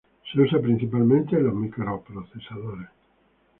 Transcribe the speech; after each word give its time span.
Se 0.33 0.41
usa 0.41 0.59
principalmente 0.59 1.35
en 1.35 1.43
los 1.43 1.53
microprocesadores. 1.53 2.89